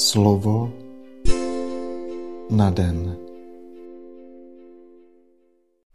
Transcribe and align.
Slovo 0.00 0.72
na 2.50 2.70
den. 2.70 3.16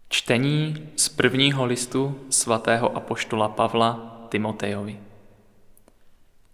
Čtení 0.10 0.90
z 0.96 1.10
prvního 1.10 1.66
listu 1.66 2.16
svatého 2.30 2.98
apoštola 2.98 3.50
Pavla 3.50 4.22
Timotejovi. 4.30 5.00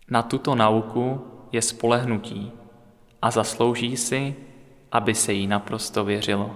Na 0.10 0.22
tuto 0.22 0.56
nauku 0.56 1.22
je 1.52 1.62
spolehnutí 1.62 2.52
a 3.22 3.32
zaslouží 3.32 3.98
si, 3.98 4.36
aby 4.92 5.16
se 5.16 5.34
jí 5.34 5.48
naprosto 5.48 6.06
věřilo. 6.06 6.56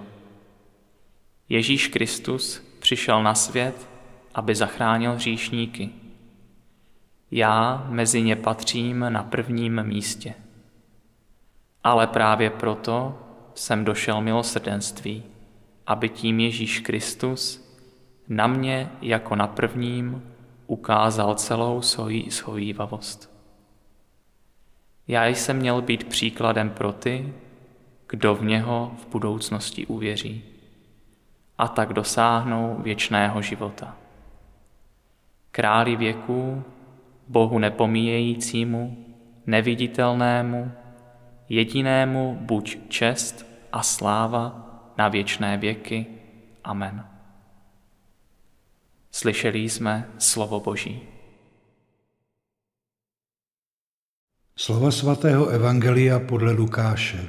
Ježíš 1.48 1.88
Kristus 1.88 2.62
přišel 2.78 3.22
na 3.22 3.34
svět, 3.34 3.88
aby 4.34 4.54
zachránil 4.54 5.12
hříšníky. 5.12 5.90
Já 7.30 7.86
mezi 7.88 8.22
ně 8.22 8.36
patřím 8.36 9.06
na 9.08 9.22
prvním 9.22 9.82
místě. 9.82 10.34
Ale 11.86 12.06
právě 12.06 12.50
proto 12.50 13.18
jsem 13.54 13.84
došel 13.84 14.20
milosrdenství, 14.20 15.22
aby 15.86 16.08
tím 16.08 16.40
Ježíš 16.40 16.80
Kristus 16.80 17.70
na 18.28 18.46
mě 18.46 18.90
jako 19.02 19.36
na 19.36 19.46
prvním 19.46 20.22
ukázal 20.66 21.34
celou 21.34 21.82
svoji 21.82 22.30
schovývavost. 22.30 23.30
Já 25.08 25.26
jsem 25.26 25.56
měl 25.56 25.82
být 25.82 26.04
příkladem 26.04 26.70
pro 26.70 26.92
ty, 26.92 27.34
kdo 28.08 28.34
v 28.34 28.44
něho 28.44 28.92
v 28.98 29.06
budoucnosti 29.06 29.86
uvěří 29.86 30.44
a 31.58 31.68
tak 31.68 31.92
dosáhnou 31.92 32.76
věčného 32.82 33.42
života. 33.42 33.96
Králi 35.50 35.96
věků, 35.96 36.62
Bohu 37.28 37.58
nepomíjejícímu, 37.58 39.06
neviditelnému, 39.46 40.72
jedinému 41.48 42.38
buď 42.40 42.78
čest 42.88 43.46
a 43.72 43.82
sláva 43.82 44.66
na 44.98 45.08
věčné 45.08 45.58
věky. 45.58 46.06
Amen. 46.64 47.04
Slyšeli 49.10 49.58
jsme 49.58 50.10
slovo 50.18 50.60
Boží. 50.60 51.00
Slova 54.56 54.90
svatého 54.90 55.46
Evangelia 55.46 56.20
podle 56.20 56.52
Lukáše. 56.52 57.28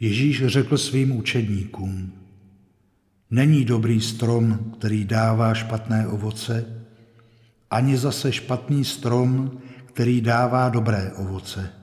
Ježíš 0.00 0.46
řekl 0.46 0.78
svým 0.78 1.16
učedníkům, 1.16 2.22
Není 3.32 3.64
dobrý 3.64 4.00
strom, 4.00 4.58
který 4.78 5.04
dává 5.04 5.54
špatné 5.54 6.08
ovoce, 6.08 6.84
ani 7.70 7.96
zase 7.96 8.32
špatný 8.32 8.84
strom, 8.84 9.60
který 9.86 10.20
dává 10.20 10.68
dobré 10.68 11.12
ovoce. 11.16 11.81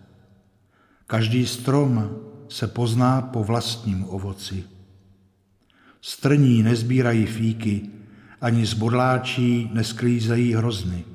Každý 1.10 1.48
strom 1.48 2.10
se 2.50 2.68
pozná 2.68 3.22
po 3.22 3.44
vlastním 3.44 4.06
ovoci. 4.10 4.64
Strní 6.02 6.64
nezbírají 6.64 7.26
fíky, 7.26 7.82
ani 8.42 8.66
z 8.66 8.74
bodláčí 8.74 9.70
nesklízejí 9.74 10.54
hrozny. 10.54 11.06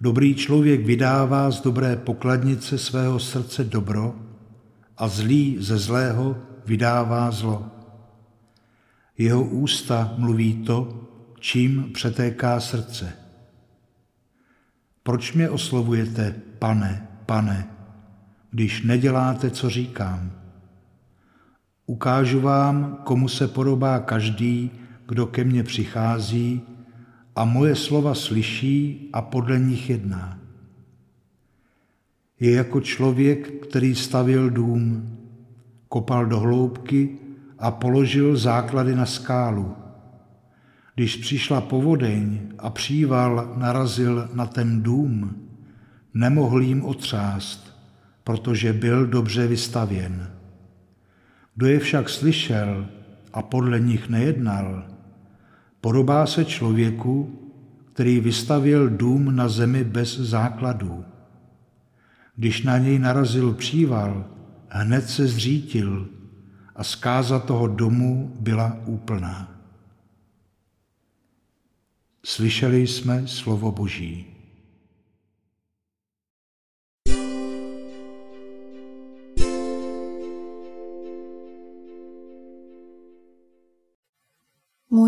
Dobrý 0.00 0.34
člověk 0.34 0.86
vydává 0.86 1.50
z 1.50 1.60
dobré 1.60 1.96
pokladnice 1.96 2.78
svého 2.78 3.18
srdce 3.18 3.64
dobro 3.64 4.18
a 4.96 5.08
zlý 5.08 5.56
ze 5.60 5.78
zlého 5.78 6.36
vydává 6.66 7.30
zlo. 7.30 7.66
Jeho 9.18 9.44
ústa 9.44 10.14
mluví 10.18 10.54
to, 10.54 11.08
čím 11.40 11.90
přetéká 11.94 12.60
srdce. 12.60 13.12
Proč 15.02 15.32
mě 15.32 15.50
oslovujete, 15.50 16.34
pane, 16.58 17.08
pane, 17.26 17.79
když 18.50 18.82
neděláte, 18.82 19.50
co 19.50 19.70
říkám? 19.70 20.30
Ukážu 21.86 22.40
vám, 22.40 22.98
komu 23.04 23.28
se 23.28 23.48
podobá 23.48 23.98
každý, 23.98 24.70
kdo 25.08 25.26
ke 25.26 25.44
mně 25.44 25.62
přichází 25.62 26.62
a 27.36 27.44
moje 27.44 27.76
slova 27.76 28.14
slyší 28.14 29.10
a 29.12 29.22
podle 29.22 29.58
nich 29.58 29.90
jedná. 29.90 30.38
Je 32.40 32.50
jako 32.50 32.80
člověk, 32.80 33.66
který 33.66 33.94
stavil 33.94 34.50
dům, 34.50 35.16
kopal 35.88 36.26
do 36.26 36.40
hloubky 36.40 37.18
a 37.58 37.70
položil 37.70 38.36
základy 38.36 38.96
na 38.96 39.06
skálu. 39.06 39.76
Když 40.94 41.16
přišla 41.16 41.60
povodeň 41.60 42.40
a 42.58 42.70
příval 42.70 43.54
narazil 43.56 44.28
na 44.34 44.46
ten 44.46 44.82
dům, 44.82 45.36
nemohl 46.14 46.62
jim 46.62 46.84
otřást, 46.84 47.69
protože 48.30 48.72
byl 48.72 49.06
dobře 49.06 49.46
vystavěn. 49.46 50.30
Kdo 51.54 51.66
je 51.66 51.78
však 51.78 52.08
slyšel 52.08 52.86
a 53.32 53.42
podle 53.42 53.80
nich 53.80 54.08
nejednal, 54.08 54.84
podobá 55.80 56.26
se 56.26 56.44
člověku, 56.44 57.38
který 57.92 58.20
vystavil 58.20 58.90
dům 58.90 59.36
na 59.36 59.48
zemi 59.48 59.84
bez 59.84 60.18
základů. 60.18 61.04
Když 62.36 62.62
na 62.62 62.78
něj 62.78 62.98
narazil 62.98 63.54
příval, 63.54 64.24
hned 64.68 65.10
se 65.10 65.26
zřítil 65.26 66.08
a 66.76 66.84
zkáza 66.84 67.38
toho 67.38 67.66
domu 67.66 68.36
byla 68.40 68.76
úplná. 68.86 69.60
Slyšeli 72.24 72.86
jsme 72.86 73.26
slovo 73.26 73.72
Boží. 73.72 74.39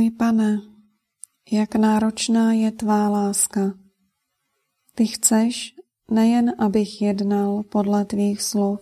Můj 0.02 0.10
pane, 0.10 0.60
jak 1.50 1.74
náročná 1.74 2.52
je 2.52 2.72
tvá 2.72 3.08
láska. 3.08 3.74
Ty 4.94 5.06
chceš 5.06 5.74
nejen, 6.10 6.52
abych 6.58 7.02
jednal 7.02 7.62
podle 7.62 8.04
tvých 8.04 8.42
slov, 8.42 8.80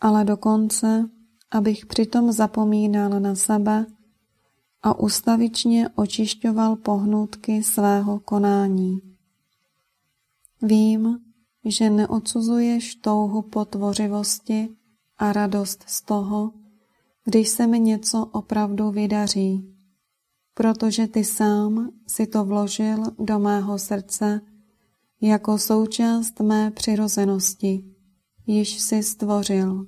ale 0.00 0.24
dokonce, 0.24 1.10
abych 1.50 1.86
přitom 1.86 2.32
zapomínal 2.32 3.20
na 3.20 3.34
sebe 3.34 3.86
a 4.82 4.98
ustavičně 4.98 5.88
očišťoval 5.88 6.76
pohnutky 6.76 7.62
svého 7.62 8.20
konání. 8.20 9.00
Vím, 10.62 11.18
že 11.64 11.90
neodsuzuješ 11.90 12.94
touhu 12.94 13.42
po 13.42 13.64
tvořivosti 13.64 14.68
a 15.18 15.32
radost 15.32 15.84
z 15.86 16.02
toho, 16.02 16.52
když 17.24 17.48
se 17.48 17.66
mi 17.66 17.80
něco 17.80 18.26
opravdu 18.32 18.90
vydaří, 18.90 19.79
protože 20.60 21.06
ty 21.06 21.24
sám 21.24 21.90
si 22.06 22.26
to 22.26 22.44
vložil 22.44 23.02
do 23.18 23.38
mého 23.38 23.78
srdce 23.78 24.40
jako 25.20 25.58
součást 25.58 26.40
mé 26.40 26.70
přirozenosti, 26.70 27.84
již 28.46 28.80
si 28.80 29.02
stvořil. 29.02 29.86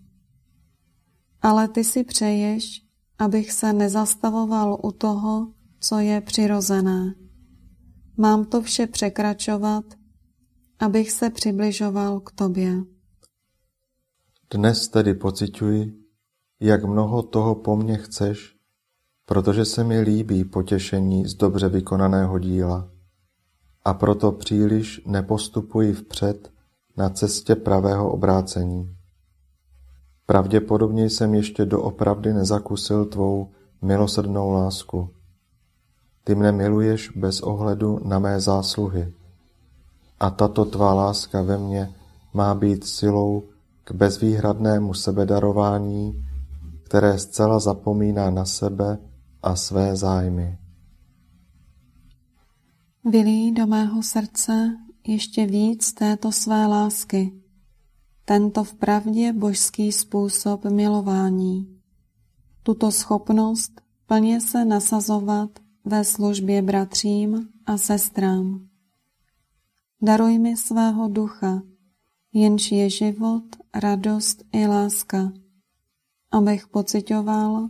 Ale 1.43 1.69
ty 1.69 1.85
si 1.85 2.05
přeješ, 2.05 2.83
abych 3.19 3.53
se 3.53 3.73
nezastavoval 3.73 4.79
u 4.85 4.93
toho, 4.93 5.53
co 5.81 5.99
je 5.99 6.21
přirozené. 6.21 7.15
Mám 8.17 8.45
to 8.45 8.63
vše 8.63 8.87
překračovat, 8.87 9.85
abych 10.79 11.11
se 11.11 11.31
přibližoval 11.31 12.21
k 12.21 12.33
tobě. 12.33 12.75
Dnes 14.51 14.89
tedy 14.89 15.15
pociťuji, 15.15 15.93
jak 16.61 16.85
mnoho 16.85 17.23
toho 17.23 17.55
po 17.55 17.77
mně 17.77 17.97
chceš, 17.97 18.62
protože 19.27 19.65
se 19.65 19.85
mi 19.85 20.01
líbí 20.01 20.45
potěšení 20.45 21.27
z 21.27 21.35
dobře 21.35 21.69
vykonaného 21.69 22.39
díla. 22.39 22.89
A 23.85 23.95
proto 23.95 24.33
příliš 24.33 25.03
nepostupuji 25.07 25.93
vpřed 25.93 26.51
na 26.97 27.11
cestě 27.11 27.55
pravého 27.57 28.13
obrácení. 28.13 28.97
Pravděpodobně 30.27 31.11
jsem 31.11 31.35
ještě 31.35 31.65
doopravdy 31.65 32.33
nezakusil 32.33 33.05
tvou 33.05 33.51
milosrdnou 33.83 34.51
lásku. 34.51 35.11
Ty 36.25 36.35
mne 36.35 36.53
miluješ 36.53 37.11
bez 37.17 37.41
ohledu 37.41 38.01
na 38.05 38.19
mé 38.19 38.41
zásluhy. 38.41 39.13
A 40.21 40.31
tato 40.31 40.65
tvá 40.65 40.95
láska 40.95 41.43
ve 41.43 41.59
mně 41.59 41.95
má 42.35 42.55
být 42.55 42.87
silou 42.87 43.43
k 43.85 43.93
bezvýhradnému 43.93 44.95
sebedarování, 44.95 46.25
které 46.85 47.19
zcela 47.19 47.59
zapomíná 47.59 48.31
na 48.31 48.45
sebe 48.45 48.99
a 49.43 49.57
své 49.57 49.97
zájmy. 49.97 50.59
Vylí 53.05 53.53
do 53.53 53.67
mého 53.67 54.03
srdce 54.03 54.79
ještě 55.07 55.47
víc 55.47 55.93
této 55.93 56.33
své 56.33 56.67
lásky, 56.67 57.33
tento 58.25 58.65
vpravdě 58.65 59.33
božský 59.33 59.93
způsob 59.93 60.65
milování, 60.65 61.81
tuto 62.63 62.91
schopnost 62.91 63.81
plně 64.07 64.41
se 64.41 64.65
nasazovat 64.65 65.51
ve 65.85 66.05
službě 66.05 66.63
bratřím 66.63 67.49
a 67.67 67.77
sestrám. 67.79 68.69
Daruj 70.03 70.39
mi 70.39 70.57
svého 70.57 71.09
ducha, 71.09 71.63
jenž 72.33 72.73
je 72.73 72.91
život, 72.91 73.45
radost 73.75 74.43
i 74.53 74.67
láska, 74.67 75.33
abych 76.31 76.69
pocitoval, 76.69 77.69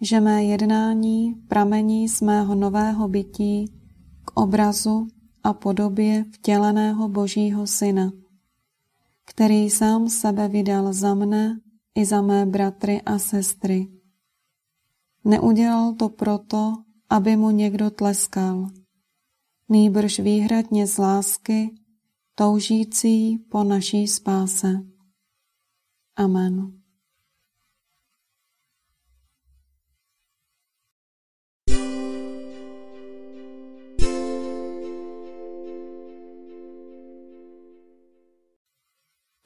že 0.00 0.20
mé 0.20 0.44
jednání 0.44 1.34
pramení 1.48 2.08
z 2.08 2.20
mého 2.20 2.54
nového 2.54 3.08
bytí 3.08 3.72
k 4.24 4.40
obrazu 4.40 5.08
a 5.42 5.52
podobě 5.52 6.24
vtěleného 6.32 7.08
Božího 7.08 7.66
Syna, 7.66 8.12
který 9.24 9.70
sám 9.70 10.08
sebe 10.08 10.48
vydal 10.48 10.92
za 10.92 11.14
mne 11.14 11.60
i 11.94 12.04
za 12.04 12.22
mé 12.22 12.46
bratry 12.46 13.02
a 13.02 13.18
sestry. 13.18 13.88
Neudělal 15.24 15.94
to 15.94 16.08
proto, 16.08 16.72
aby 17.10 17.36
mu 17.36 17.50
někdo 17.50 17.90
tleskal, 17.90 18.68
nýbrž 19.68 20.18
výhradně 20.18 20.86
z 20.86 20.98
lásky, 20.98 21.74
toužící 22.34 23.38
po 23.38 23.64
naší 23.64 24.06
spáse. 24.06 24.80
Amen. 26.16 26.85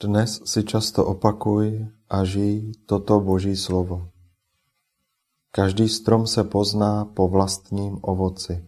Dnes 0.00 0.40
si 0.48 0.64
často 0.64 1.04
opakuj 1.04 1.84
a 2.08 2.24
žij 2.24 2.72
toto 2.88 3.20
Boží 3.20 3.52
slovo. 3.52 4.08
Každý 5.52 5.92
strom 5.92 6.24
se 6.24 6.40
pozná 6.40 7.04
po 7.04 7.28
vlastním 7.28 8.00
ovoci. 8.00 8.64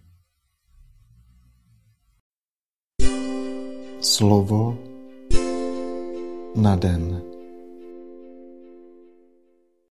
Slovo 4.04 4.76
na 6.52 6.76
den. 6.76 7.31